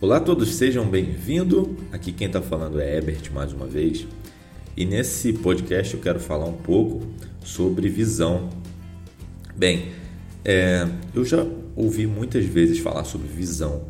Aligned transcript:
Olá 0.00 0.18
a 0.18 0.20
todos, 0.20 0.54
sejam 0.54 0.88
bem-vindos. 0.88 1.70
Aqui 1.90 2.12
quem 2.12 2.28
está 2.28 2.40
falando 2.40 2.80
é 2.80 2.98
Ebert 2.98 3.32
mais 3.32 3.52
uma 3.52 3.66
vez. 3.66 4.06
E 4.76 4.84
nesse 4.84 5.32
podcast 5.32 5.92
eu 5.92 6.00
quero 6.00 6.20
falar 6.20 6.44
um 6.44 6.56
pouco 6.56 7.04
sobre 7.42 7.88
visão. 7.88 8.48
Bem, 9.56 9.88
é, 10.44 10.86
eu 11.12 11.24
já 11.24 11.44
ouvi 11.74 12.06
muitas 12.06 12.44
vezes 12.44 12.78
falar 12.78 13.02
sobre 13.02 13.26
visão. 13.26 13.86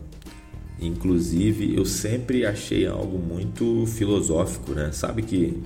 Inclusive, 0.80 1.76
eu 1.76 1.84
sempre 1.84 2.46
achei 2.46 2.86
algo 2.86 3.18
muito 3.18 3.84
filosófico, 3.84 4.72
né? 4.72 4.90
Sabe 4.92 5.20
que 5.20 5.62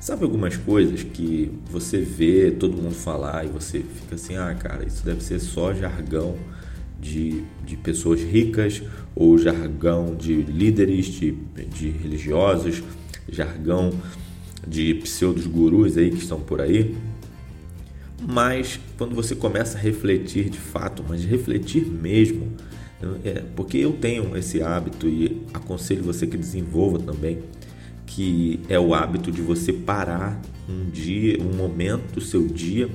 sabe 0.00 0.24
algumas 0.24 0.56
coisas 0.56 1.02
que 1.02 1.52
você 1.70 1.98
vê 1.98 2.50
todo 2.50 2.80
mundo 2.80 2.94
falar 2.94 3.44
e 3.44 3.48
você 3.48 3.80
fica 3.80 4.14
assim, 4.14 4.38
ah, 4.38 4.54
cara, 4.54 4.86
isso 4.86 5.04
deve 5.04 5.22
ser 5.22 5.38
só 5.38 5.74
jargão 5.74 6.38
de, 7.02 7.42
de 7.66 7.76
pessoas 7.76 8.22
ricas 8.22 8.80
ou 9.14 9.36
jargão 9.36 10.14
de 10.14 10.34
líderes, 10.34 11.06
de, 11.06 11.32
de 11.74 11.90
religiosos, 11.90 12.80
jargão 13.28 13.92
de 14.66 14.94
pseudos 14.94 15.46
gurus 15.48 15.98
aí 15.98 16.10
que 16.10 16.18
estão 16.18 16.40
por 16.40 16.60
aí. 16.60 16.94
Mas 18.26 18.78
quando 18.96 19.16
você 19.16 19.34
começa 19.34 19.76
a 19.76 19.80
refletir 19.80 20.48
de 20.48 20.58
fato, 20.58 21.04
mas 21.06 21.24
refletir 21.24 21.84
mesmo, 21.84 22.52
é, 23.24 23.42
porque 23.56 23.78
eu 23.78 23.92
tenho 23.94 24.36
esse 24.36 24.62
hábito 24.62 25.08
e 25.08 25.42
aconselho 25.52 26.04
você 26.04 26.24
que 26.24 26.36
desenvolva 26.36 27.00
também, 27.00 27.40
que 28.06 28.60
é 28.68 28.78
o 28.78 28.94
hábito 28.94 29.32
de 29.32 29.42
você 29.42 29.72
parar 29.72 30.40
um 30.68 30.88
dia, 30.88 31.36
um 31.42 31.56
momento 31.56 32.14
do 32.14 32.20
seu 32.20 32.46
dia 32.46 32.88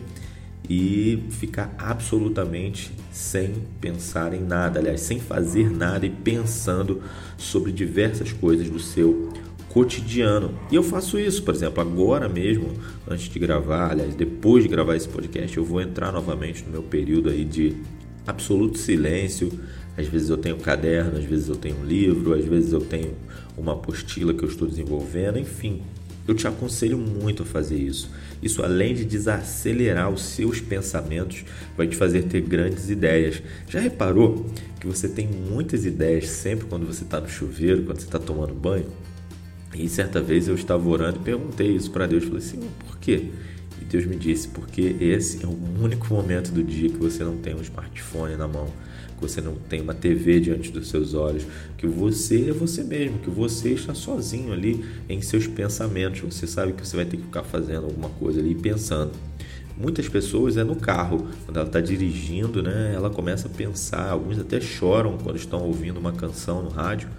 e 0.69 1.23
ficar 1.31 1.73
absolutamente 1.77 2.91
sem 3.11 3.53
pensar 3.79 4.33
em 4.33 4.41
nada, 4.41 4.79
aliás, 4.79 5.01
sem 5.01 5.19
fazer 5.19 5.69
nada 5.69 6.05
e 6.05 6.09
pensando 6.09 7.01
sobre 7.37 7.71
diversas 7.71 8.33
coisas 8.33 8.69
do 8.69 8.79
seu 8.79 9.31
cotidiano. 9.69 10.57
E 10.71 10.75
eu 10.75 10.83
faço 10.83 11.19
isso, 11.19 11.43
por 11.43 11.53
exemplo, 11.53 11.81
agora 11.81 12.27
mesmo, 12.27 12.73
antes 13.07 13.29
de 13.29 13.39
gravar, 13.39 13.91
aliás, 13.91 14.15
depois 14.15 14.63
de 14.63 14.69
gravar 14.69 14.95
esse 14.95 15.07
podcast, 15.07 15.55
eu 15.55 15.63
vou 15.63 15.81
entrar 15.81 16.11
novamente 16.11 16.63
no 16.65 16.71
meu 16.71 16.83
período 16.83 17.29
aí 17.29 17.45
de 17.45 17.75
absoluto 18.25 18.77
silêncio. 18.77 19.51
Às 19.97 20.07
vezes 20.07 20.29
eu 20.29 20.37
tenho 20.37 20.55
um 20.55 20.59
caderno, 20.59 21.17
às 21.17 21.23
vezes 21.23 21.47
eu 21.47 21.55
tenho 21.55 21.77
um 21.77 21.85
livro, 21.85 22.33
às 22.33 22.45
vezes 22.45 22.73
eu 22.73 22.81
tenho 22.81 23.13
uma 23.57 23.73
apostila 23.73 24.33
que 24.33 24.43
eu 24.43 24.49
estou 24.49 24.67
desenvolvendo, 24.67 25.39
enfim, 25.39 25.81
eu 26.27 26.35
te 26.35 26.47
aconselho 26.47 26.97
muito 26.97 27.43
a 27.43 27.45
fazer 27.45 27.77
isso. 27.77 28.11
Isso, 28.41 28.61
além 28.63 28.93
de 28.93 29.05
desacelerar 29.05 30.09
os 30.09 30.21
seus 30.21 30.59
pensamentos, 30.59 31.45
vai 31.75 31.87
te 31.87 31.95
fazer 31.95 32.23
ter 32.23 32.41
grandes 32.41 32.89
ideias. 32.89 33.41
Já 33.67 33.79
reparou 33.79 34.45
que 34.79 34.85
você 34.85 35.07
tem 35.07 35.27
muitas 35.27 35.85
ideias 35.85 36.27
sempre 36.29 36.67
quando 36.67 36.85
você 36.85 37.03
está 37.03 37.19
no 37.19 37.29
chuveiro, 37.29 37.83
quando 37.83 37.99
você 37.99 38.05
está 38.05 38.19
tomando 38.19 38.53
banho? 38.53 38.85
E 39.73 39.87
certa 39.87 40.21
vez 40.21 40.47
eu 40.47 40.55
estava 40.55 40.87
orando 40.87 41.19
e 41.19 41.23
perguntei 41.23 41.75
isso 41.75 41.91
para 41.91 42.05
Deus. 42.05 42.25
Falei 42.25 42.39
assim: 42.39 42.59
por 42.85 42.97
quê? 42.99 43.31
E 43.81 43.85
Deus 43.85 44.05
me 44.05 44.15
disse: 44.15 44.47
porque 44.49 44.95
esse 44.99 45.43
é 45.43 45.47
o 45.47 45.57
único 45.81 46.13
momento 46.13 46.51
do 46.51 46.63
dia 46.63 46.89
que 46.89 46.97
você 46.97 47.23
não 47.23 47.37
tem 47.37 47.55
um 47.55 47.61
smartphone 47.61 48.35
na 48.35 48.47
mão 48.47 48.67
que 49.17 49.21
você 49.21 49.41
não 49.41 49.55
tem 49.55 49.81
uma 49.81 49.93
TV 49.93 50.39
diante 50.39 50.71
dos 50.71 50.89
seus 50.89 51.13
olhos, 51.13 51.45
que 51.77 51.87
você 51.87 52.49
é 52.49 52.53
você 52.53 52.83
mesmo, 52.83 53.17
que 53.19 53.29
você 53.29 53.69
está 53.69 53.93
sozinho 53.93 54.53
ali 54.53 54.85
em 55.09 55.21
seus 55.21 55.47
pensamentos. 55.47 56.21
Você 56.21 56.45
sabe 56.45 56.73
que 56.73 56.85
você 56.85 56.95
vai 56.95 57.05
ter 57.05 57.17
que 57.17 57.23
ficar 57.23 57.43
fazendo 57.43 57.85
alguma 57.85 58.09
coisa 58.09 58.39
ali 58.39 58.53
pensando. 58.53 59.11
Muitas 59.75 60.09
pessoas 60.09 60.57
é 60.57 60.63
no 60.63 60.75
carro, 60.75 61.27
quando 61.45 61.57
ela 61.57 61.67
está 61.67 61.79
dirigindo, 61.79 62.63
né? 62.63 62.93
Ela 62.95 63.11
começa 63.11 63.47
a 63.47 63.51
pensar. 63.51 64.09
Alguns 64.09 64.39
até 64.39 64.59
choram 64.59 65.17
quando 65.17 65.35
estão 65.35 65.61
ouvindo 65.61 65.99
uma 65.99 66.11
canção 66.13 66.63
no 66.63 66.69
rádio 66.69 67.09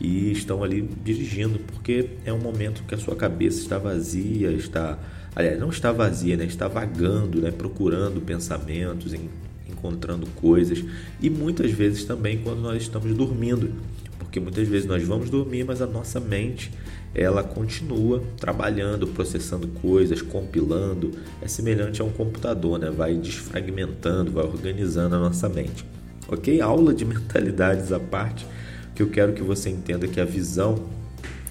e 0.00 0.32
estão 0.32 0.64
ali 0.64 0.82
dirigindo, 1.04 1.60
porque 1.60 2.10
é 2.24 2.32
um 2.32 2.40
momento 2.40 2.82
que 2.86 2.94
a 2.94 2.98
sua 2.98 3.14
cabeça 3.14 3.60
está 3.60 3.78
vazia, 3.78 4.50
está, 4.50 4.98
aliás, 5.34 5.58
não 5.60 5.70
está 5.70 5.92
vazia, 5.92 6.36
né? 6.36 6.44
Está 6.44 6.66
vagando, 6.66 7.40
né? 7.40 7.52
Procurando 7.52 8.20
pensamentos, 8.20 9.14
em 9.14 9.28
encontrando 9.68 10.26
coisas 10.36 10.84
e 11.20 11.28
muitas 11.28 11.70
vezes 11.70 12.04
também 12.04 12.38
quando 12.38 12.60
nós 12.60 12.82
estamos 12.82 13.14
dormindo, 13.14 13.72
porque 14.18 14.40
muitas 14.40 14.66
vezes 14.66 14.86
nós 14.86 15.02
vamos 15.02 15.30
dormir, 15.30 15.64
mas 15.64 15.80
a 15.80 15.86
nossa 15.86 16.20
mente 16.20 16.70
ela 17.14 17.42
continua 17.42 18.22
trabalhando, 18.38 19.06
processando 19.06 19.66
coisas, 19.80 20.20
compilando, 20.20 21.12
é 21.40 21.48
semelhante 21.48 22.02
a 22.02 22.04
um 22.04 22.10
computador, 22.10 22.78
né? 22.78 22.90
Vai 22.90 23.14
desfragmentando, 23.14 24.30
vai 24.30 24.44
organizando 24.44 25.16
a 25.16 25.18
nossa 25.18 25.48
mente. 25.48 25.84
OK? 26.28 26.60
Aula 26.60 26.92
de 26.92 27.04
mentalidades 27.06 27.92
à 27.92 27.98
parte, 27.98 28.46
que 28.94 29.02
eu 29.02 29.08
quero 29.08 29.32
que 29.32 29.42
você 29.42 29.70
entenda 29.70 30.06
que 30.06 30.20
a 30.20 30.24
visão 30.24 30.86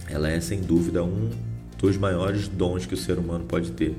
ela 0.09 0.29
é 0.29 0.39
sem 0.39 0.61
dúvida 0.61 1.03
um 1.03 1.29
dos 1.77 1.97
maiores 1.97 2.47
dons 2.47 2.85
que 2.85 2.93
o 2.93 2.97
ser 2.97 3.17
humano 3.17 3.45
pode 3.45 3.71
ter. 3.71 3.95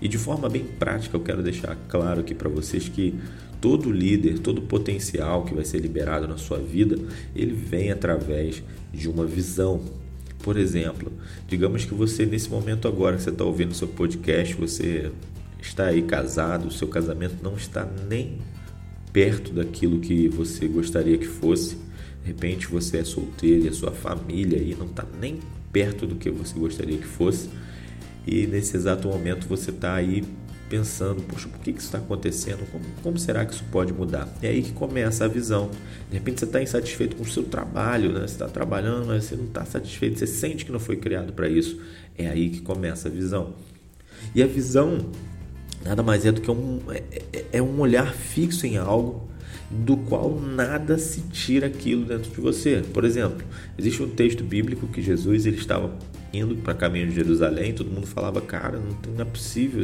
E 0.00 0.08
de 0.08 0.16
forma 0.16 0.48
bem 0.48 0.64
prática, 0.64 1.16
eu 1.16 1.20
quero 1.20 1.42
deixar 1.42 1.76
claro 1.88 2.20
aqui 2.20 2.34
para 2.34 2.48
vocês 2.48 2.88
que 2.88 3.14
todo 3.60 3.92
líder, 3.92 4.38
todo 4.38 4.62
potencial 4.62 5.44
que 5.44 5.54
vai 5.54 5.64
ser 5.64 5.78
liberado 5.78 6.26
na 6.26 6.38
sua 6.38 6.58
vida, 6.58 6.96
ele 7.36 7.52
vem 7.52 7.90
através 7.90 8.62
de 8.92 9.08
uma 9.08 9.26
visão. 9.26 9.80
Por 10.42 10.56
exemplo, 10.56 11.12
digamos 11.46 11.84
que 11.84 11.92
você 11.92 12.24
nesse 12.24 12.48
momento 12.48 12.88
agora 12.88 13.16
que 13.16 13.22
você 13.22 13.30
está 13.30 13.44
ouvindo 13.44 13.74
seu 13.74 13.88
podcast, 13.88 14.54
você 14.54 15.12
está 15.60 15.86
aí 15.86 16.00
casado, 16.00 16.68
o 16.68 16.70
seu 16.70 16.88
casamento 16.88 17.36
não 17.42 17.54
está 17.54 17.86
nem 18.08 18.38
perto 19.12 19.52
daquilo 19.52 20.00
que 20.00 20.28
você 20.28 20.66
gostaria 20.66 21.18
que 21.18 21.26
fosse. 21.26 21.76
De 22.22 22.28
repente 22.28 22.66
você 22.66 22.98
é 22.98 23.04
solteiro 23.04 23.66
e 23.66 23.68
a 23.68 23.72
sua 23.72 23.92
família 23.92 24.58
aí 24.58 24.74
não 24.78 24.86
está 24.86 25.04
nem 25.20 25.40
perto 25.70 26.06
do 26.06 26.14
que 26.14 26.30
você 26.30 26.58
gostaria 26.58 26.96
que 26.96 27.06
fosse 27.06 27.50
e 28.26 28.46
nesse 28.46 28.76
exato 28.76 29.08
momento 29.08 29.46
você 29.46 29.70
está 29.70 29.94
aí 29.94 30.24
pensando, 30.68 31.20
poxa, 31.22 31.48
por 31.48 31.58
que, 31.58 31.72
que 31.72 31.78
isso 31.78 31.88
está 31.88 31.98
acontecendo? 31.98 32.64
Como, 32.70 32.84
como, 33.02 33.18
será 33.18 33.44
que 33.44 33.52
isso 33.52 33.64
pode 33.72 33.92
mudar? 33.92 34.28
É 34.40 34.48
aí 34.48 34.62
que 34.62 34.72
começa 34.72 35.24
a 35.24 35.28
visão. 35.28 35.68
De 36.08 36.14
repente 36.14 36.38
você 36.38 36.44
está 36.44 36.62
insatisfeito 36.62 37.16
com 37.16 37.24
o 37.24 37.28
seu 37.28 37.42
trabalho, 37.42 38.12
né? 38.12 38.20
você 38.20 38.34
está 38.34 38.46
trabalhando, 38.46 39.06
mas 39.06 39.24
você 39.24 39.34
não 39.34 39.46
está 39.46 39.64
satisfeito, 39.64 40.18
você 40.18 40.28
sente 40.28 40.64
que 40.64 40.70
não 40.70 40.78
foi 40.78 40.96
criado 40.96 41.32
para 41.32 41.48
isso. 41.48 41.80
É 42.16 42.28
aí 42.28 42.50
que 42.50 42.60
começa 42.60 43.08
a 43.08 43.10
visão. 43.10 43.54
E 44.32 44.42
a 44.42 44.46
visão 44.46 45.10
nada 45.84 46.02
mais 46.02 46.24
é 46.24 46.32
do 46.32 46.40
que 46.40 46.50
um, 46.50 46.80
é, 46.90 47.02
é, 47.32 47.44
é 47.54 47.62
um 47.62 47.80
olhar 47.80 48.12
fixo 48.12 48.66
em 48.66 48.76
algo 48.76 49.28
do 49.70 49.96
qual 49.96 50.38
nada 50.38 50.98
se 50.98 51.22
tira 51.22 51.66
aquilo 51.68 52.04
dentro 52.04 52.30
de 52.30 52.40
você. 52.40 52.82
Por 52.92 53.04
exemplo, 53.04 53.46
existe 53.78 54.02
um 54.02 54.08
texto 54.08 54.42
bíblico 54.42 54.86
que 54.88 55.00
Jesus 55.00 55.46
ele 55.46 55.56
estava 55.56 55.96
indo 56.32 56.56
para 56.56 56.74
caminho 56.74 57.08
de 57.08 57.14
Jerusalém, 57.14 57.72
todo 57.72 57.90
mundo 57.90 58.06
falava, 58.06 58.40
cara, 58.40 58.78
não, 58.78 59.14
não 59.14 59.22
é 59.22 59.24
possível. 59.24 59.82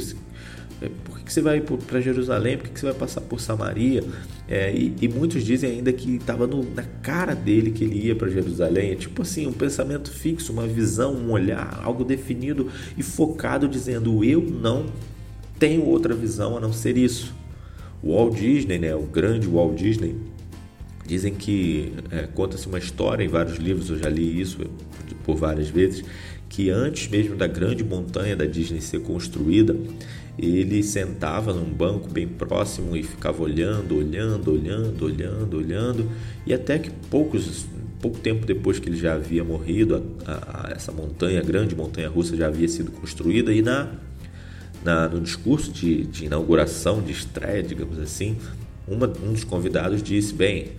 É, 0.81 0.91
por 1.05 1.21
que, 1.21 1.33
você 1.33 1.41
vai 1.41 1.61
para 1.61 2.01
Jerusalém? 2.01 2.59
Por 2.59 2.69
que, 2.69 2.79
você 2.79 2.87
vai 2.87 2.95
passar 2.95 3.23
por 3.23 3.41
Samaria? 3.41 4.05
É, 4.49 4.73
e, 4.75 4.95
e, 5.01 5.09
muitos 5.09 5.43
dizem 5.43 5.71
ainda 5.71 5.93
que 5.93 6.17
estava 6.17 6.47
na 6.47 6.83
cara 7.03 7.35
dele 7.35 7.71
que 7.71 7.83
ele 7.83 8.07
ia 8.07 8.15
para 8.15 8.29
Jerusalém. 8.29 8.93
É 8.93 8.95
tipo 8.95 9.23
assim, 9.23 9.47
um 9.47 9.53
pensamento 9.53 10.11
fixo, 10.11 10.53
uma 10.53 10.67
visão, 10.67 11.15
um 11.15 11.33
olhar, 11.33 11.81
algo 11.83 12.05
definido 12.05 12.71
e 12.97 13.03
focado, 13.03 13.67
dizendo: 13.67 14.23
Eu 14.23 14.43
não 14.43 14.87
tenho 15.59 15.85
outra 15.87 16.15
visão 16.15 16.57
a 16.57 16.61
não 16.61 16.73
ser 16.73 16.99
isso. 16.99 17.35
O 18.03 18.13
Walt 18.15 18.37
Disney, 18.37 18.79
né, 18.79 18.95
o 18.95 19.03
grande 19.03 19.49
Walt 19.49 19.77
Disney, 19.77 20.15
dizem 21.07 21.35
que 21.35 21.95
é, 22.11 22.27
conta-se 22.27 22.67
uma 22.67 22.79
história 22.79 23.25
em 23.25 23.29
vários 23.29 23.57
livros, 23.57 23.89
eu 23.89 23.99
já 23.99 24.09
li 24.09 24.41
isso 24.41 24.59
por 25.25 25.37
várias 25.37 25.69
vezes, 25.69 26.05
que 26.49 26.71
antes 26.71 27.09
mesmo 27.09 27.37
da 27.37 27.47
grande 27.47 27.85
montanha 27.85 28.37
da 28.37 28.45
Disney 28.45 28.81
ser 28.81 29.01
construída, 29.01 29.77
ele 30.39 30.83
sentava 30.83 31.53
num 31.53 31.65
banco 31.65 32.09
bem 32.11 32.29
próximo 32.29 32.97
e 32.97 33.03
ficava 33.03 33.43
olhando, 33.43 33.97
olhando, 33.97 34.53
olhando, 34.53 35.05
olhando, 35.05 35.57
olhando, 35.57 36.11
e 36.47 36.53
até 36.53 36.79
que 36.79 36.91
poucos 37.11 37.67
pouco 38.01 38.19
tempo 38.19 38.45
depois 38.45 38.79
que 38.79 38.89
ele 38.89 38.97
já 38.97 39.15
havia 39.15 39.43
morrido, 39.43 40.05
a, 40.27 40.69
a, 40.69 40.73
essa 40.73 40.93
montanha, 40.93 41.41
a 41.41 41.43
grande 41.43 41.75
montanha 41.75 42.09
russa 42.09 42.37
já 42.37 42.47
havia 42.47 42.69
sido 42.69 42.93
construída 42.93 43.53
e 43.53 43.63
na, 43.63 43.89
na 44.85 45.09
no 45.09 45.21
discurso 45.21 45.73
de, 45.73 46.05
de 46.05 46.27
inauguração, 46.27 47.03
de 47.03 47.13
estreia, 47.13 47.63
digamos 47.63 47.99
assim, 47.99 48.37
uma, 48.87 49.07
um 49.07 49.33
dos 49.33 49.45
convidados 49.45 50.03
disse: 50.03 50.35
Bem, 50.35 50.73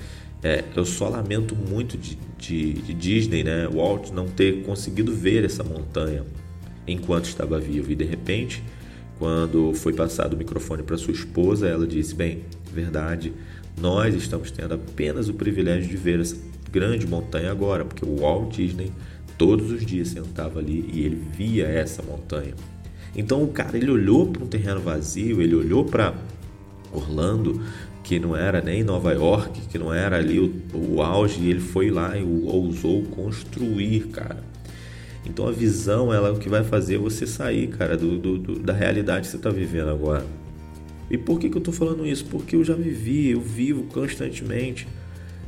é, 0.43 0.63
eu 0.75 0.85
só 0.85 1.09
lamento 1.09 1.55
muito 1.55 1.97
de, 1.97 2.17
de, 2.37 2.73
de, 2.73 2.93
Disney, 2.93 3.43
né? 3.43 3.67
Walt 3.67 4.11
não 4.11 4.27
ter 4.27 4.63
conseguido 4.63 5.13
ver 5.13 5.43
essa 5.43 5.63
montanha 5.63 6.23
enquanto 6.87 7.25
estava 7.25 7.59
vivo. 7.59 7.91
E 7.91 7.95
de 7.95 8.05
repente, 8.05 8.63
quando 9.17 9.73
foi 9.73 9.93
passado 9.93 10.33
o 10.33 10.37
microfone 10.37 10.83
para 10.83 10.97
sua 10.97 11.13
esposa, 11.13 11.67
ela 11.67 11.87
disse: 11.87 12.13
Bem, 12.13 12.43
verdade, 12.71 13.33
nós 13.79 14.13
estamos 14.13 14.51
tendo 14.51 14.75
apenas 14.75 15.27
o 15.27 15.33
privilégio 15.33 15.89
de 15.89 15.97
ver 15.97 16.19
essa 16.19 16.37
grande 16.71 17.07
montanha 17.07 17.51
agora, 17.51 17.83
porque 17.83 18.05
o 18.05 18.17
Walt 18.17 18.55
Disney 18.55 18.91
todos 19.37 19.71
os 19.71 19.85
dias 19.85 20.09
sentava 20.09 20.59
ali 20.59 20.89
e 20.93 21.03
ele 21.03 21.15
via 21.15 21.65
essa 21.65 22.03
montanha. 22.03 22.53
Então 23.15 23.41
o 23.43 23.47
cara 23.47 23.77
ele 23.77 23.89
olhou 23.89 24.27
para 24.27 24.43
um 24.43 24.47
terreno 24.47 24.79
vazio, 24.79 25.41
ele 25.41 25.55
olhou 25.55 25.83
para 25.83 26.13
Orlando 26.93 27.61
que 28.07 28.19
não 28.19 28.33
era 28.33 28.61
nem 28.61 28.85
Nova 28.85 29.11
York, 29.11 29.59
que 29.69 29.77
não 29.77 29.93
era 29.93 30.15
ali 30.15 30.39
o, 30.39 30.49
o 30.73 31.01
auge, 31.01 31.41
e 31.41 31.49
ele 31.49 31.59
foi 31.59 31.91
lá 31.91 32.17
e 32.17 32.23
ousou 32.23 33.03
construir, 33.03 34.07
cara. 34.07 34.41
Então 35.25 35.45
a 35.45 35.51
visão 35.51 36.13
ela 36.13 36.29
é 36.29 36.31
o 36.31 36.37
que 36.37 36.47
vai 36.47 36.63
fazer 36.63 36.97
você 36.97 37.27
sair, 37.27 37.67
cara, 37.67 37.97
do, 37.97 38.17
do, 38.17 38.37
do 38.37 38.59
da 38.59 38.71
realidade 38.71 39.25
que 39.25 39.27
você 39.27 39.35
está 39.35 39.49
vivendo 39.49 39.89
agora. 39.89 40.25
E 41.11 41.17
por 41.17 41.37
que, 41.37 41.49
que 41.49 41.57
eu 41.57 41.59
estou 41.59 41.73
falando 41.73 42.07
isso? 42.07 42.23
Porque 42.27 42.55
eu 42.55 42.63
já 42.63 42.75
vivi, 42.75 43.31
eu 43.31 43.41
vivo 43.41 43.83
constantemente. 43.83 44.87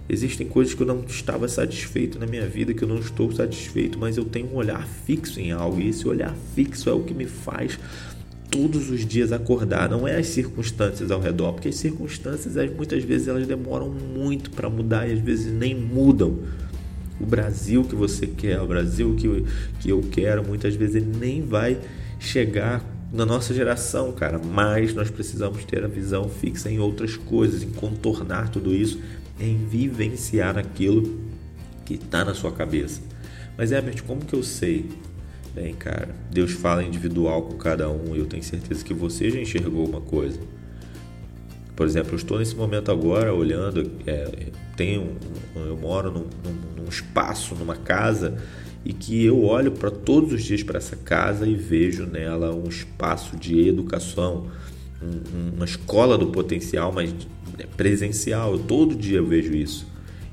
Existem 0.10 0.46
coisas 0.46 0.74
que 0.74 0.82
eu 0.82 0.88
não 0.88 1.06
estava 1.08 1.48
satisfeito 1.48 2.20
na 2.20 2.28
minha 2.28 2.46
vida, 2.46 2.74
que 2.74 2.84
eu 2.84 2.90
não 2.90 3.00
estou 3.00 3.32
satisfeito, 3.32 3.98
mas 3.98 4.18
eu 4.18 4.26
tenho 4.26 4.48
um 4.48 4.56
olhar 4.56 4.86
fixo 5.06 5.40
em 5.40 5.54
algo, 5.54 5.80
e 5.80 5.88
esse 5.88 6.06
olhar 6.06 6.36
fixo 6.56 6.90
é 6.90 6.94
o 6.94 7.04
que 7.04 7.14
me 7.14 7.26
faz 7.26 7.80
todos 8.50 8.90
os 8.90 9.06
dias 9.06 9.32
acordar, 9.32 9.90
não 9.90 10.08
é 10.08 10.18
as 10.18 10.28
circunstâncias 10.28 11.12
ao 11.12 11.20
redor, 11.20 11.54
porque 11.54 11.70
as 11.70 11.76
circunstâncias 11.76 12.56
muitas 12.76 13.04
vezes 13.04 13.28
elas 13.28 13.48
demoram 13.48 13.90
muito 13.90 14.52
para 14.52 14.70
mudar 14.70 15.08
e 15.08 15.14
às 15.14 15.20
vezes 15.20 15.52
nem 15.52 15.76
mudam. 15.76 16.40
O 17.20 17.26
Brasil 17.26 17.84
que 17.84 17.96
você 17.96 18.26
quer, 18.26 18.62
o 18.62 18.68
Brasil 18.68 19.16
que, 19.16 19.46
que 19.82 19.90
eu 19.90 20.02
quero, 20.12 20.44
muitas 20.46 20.76
vezes 20.76 20.96
ele 20.96 21.18
nem 21.20 21.42
vai 21.42 21.78
chegar 22.20 22.84
na 23.12 23.26
nossa 23.26 23.54
geração, 23.54 24.12
cara, 24.12 24.40
mas 24.40 24.94
nós 24.94 25.10
precisamos 25.10 25.66
ter 25.66 25.84
a 25.84 25.88
visão 25.88 26.30
fixa 26.30 26.70
em 26.70 26.80
outras 26.80 27.18
coisas, 27.18 27.64
em 27.64 27.72
contornar 27.72 28.50
tudo 28.50 28.74
isso, 28.74 29.00
em 29.40 29.58
vivenciar 29.58 30.58
aquilo 30.58 31.20
que 31.86 31.96
está 31.96 32.24
na 32.24 32.34
sua 32.34 32.52
cabeça. 32.52 33.02
Mas, 33.58 33.72
Herbert, 33.72 34.04
como 34.04 34.22
que 34.22 34.34
eu 34.34 34.44
sei? 34.44 34.90
Bem, 35.60 35.74
cara, 35.74 36.16
Deus 36.32 36.54
fala 36.54 36.82
individual 36.82 37.42
com 37.42 37.58
cada 37.58 37.90
um 37.90 38.16
e 38.16 38.20
eu 38.20 38.26
tenho 38.26 38.42
certeza 38.42 38.82
que 38.82 38.94
você 38.94 39.30
já 39.30 39.42
enxergou 39.42 39.86
uma 39.86 40.00
coisa. 40.00 40.40
Por 41.76 41.86
exemplo, 41.86 42.14
eu 42.14 42.16
estou 42.16 42.40
nesse 42.40 42.56
momento 42.56 42.90
agora 42.90 43.34
olhando, 43.34 43.92
é, 44.08 44.48
tenho, 44.78 45.18
eu 45.54 45.76
moro 45.76 46.12
num, 46.12 46.28
num, 46.46 46.84
num 46.84 46.88
espaço, 46.88 47.56
numa 47.56 47.76
casa 47.76 48.38
e 48.86 48.94
que 48.94 49.26
eu 49.26 49.44
olho 49.44 49.74
para 49.74 49.92
todos 49.92 50.32
os 50.32 50.46
dias 50.46 50.64
para 50.64 50.78
essa 50.78 50.96
casa 50.96 51.46
e 51.46 51.56
vejo 51.56 52.06
nela 52.06 52.56
um 52.56 52.70
espaço 52.70 53.36
de 53.36 53.68
educação, 53.68 54.48
um, 55.04 55.56
uma 55.58 55.66
escola 55.66 56.18
do 56.18 56.28
potencial, 56.28 56.94
mas 56.94 57.14
presencial. 57.76 58.54
Eu, 58.54 58.60
todo 58.60 58.96
dia 58.96 59.18
eu 59.18 59.26
vejo 59.26 59.54
isso. 59.54 59.86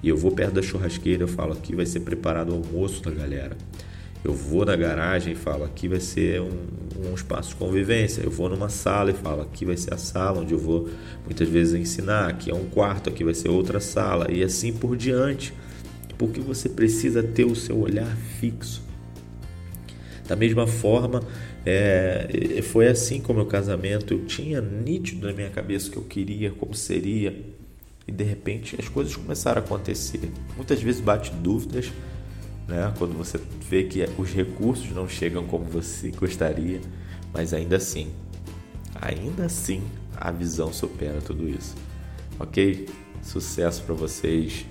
E 0.05 0.09
eu 0.09 0.17
vou 0.17 0.31
perto 0.31 0.55
da 0.55 0.63
churrasqueira, 0.63 1.25
eu 1.25 1.29
falo 1.29 1.53
aqui 1.53 1.75
vai 1.75 1.85
ser 1.85 2.01
preparado 2.01 2.51
o 2.51 2.55
almoço 2.55 3.03
da 3.03 3.11
galera. 3.11 3.57
Eu 4.27 4.35
vou 4.35 4.65
na 4.65 4.75
garagem 4.75 5.35
e 5.35 5.37
falo 5.37 5.63
aqui 5.63 5.87
vai 5.87 6.01
ser 6.01 6.41
um, 6.41 6.51
um 7.11 7.15
espaço 7.15 7.51
de 7.51 7.55
convivência. 7.55 8.23
Eu 8.23 8.31
vou 8.31 8.49
numa 8.49 8.69
sala 8.69 9.13
e 9.13 9.15
falo 9.15 9.43
aqui 9.43 9.65
vai 9.65 9.77
ser 9.77 9.95
a 9.95 9.97
sala 9.97 10.41
onde 10.41 10.53
eu 10.53 10.59
vou 10.59 10.89
muitas 11.25 11.49
vezes 11.49 11.75
ensinar. 11.75 12.29
Aqui 12.31 12.51
é 12.51 12.55
um 12.55 12.65
quarto, 12.65 13.09
aqui 13.09 13.23
vai 13.23 13.35
ser 13.35 13.49
outra 13.49 13.79
sala 13.79 14.31
e 14.31 14.43
assim 14.43 14.73
por 14.73 14.97
diante 14.97 15.55
porque 16.19 16.41
você 16.41 16.69
precisa 16.69 17.23
ter 17.23 17.45
o 17.45 17.55
seu 17.55 17.79
olhar 17.79 18.17
fixo. 18.41 18.83
Da 20.27 20.35
mesma 20.35 20.67
forma, 20.67 21.23
é, 21.65 22.61
foi 22.63 22.89
assim 22.89 23.21
com 23.21 23.33
o 23.33 23.37
meu 23.37 23.47
casamento. 23.47 24.13
Eu 24.13 24.25
tinha 24.25 24.61
nítido 24.61 25.27
na 25.27 25.33
minha 25.33 25.51
cabeça 25.51 25.89
o 25.89 25.93
que 25.93 25.99
eu 25.99 26.03
queria, 26.03 26.51
como 26.51 26.75
seria, 26.75 27.45
e 28.09 28.13
de 28.13 28.25
repente 28.25 28.77
as 28.79 28.89
coisas 28.89 29.15
começaram 29.15 29.63
a 29.63 29.65
acontecer. 29.65 30.33
Muitas 30.57 30.83
vezes 30.83 31.01
bate 31.01 31.31
dúvidas, 31.31 31.93
né? 32.67 32.93
quando 32.99 33.17
você 33.17 33.41
vê 33.69 33.85
que 33.85 34.05
os 34.19 34.31
recursos 34.33 34.91
não 34.91 35.09
chegam 35.09 35.45
como 35.45 35.65
você 35.65 36.11
gostaria, 36.11 36.81
mas 37.33 37.53
ainda 37.53 37.77
assim, 37.77 38.13
ainda 39.01 39.45
assim, 39.47 39.83
a 40.17 40.31
visão 40.31 40.73
supera 40.73 41.21
tudo 41.21 41.49
isso. 41.49 41.75
Ok? 42.39 42.89
Sucesso 43.23 43.83
para 43.83 43.95
vocês 43.95 44.67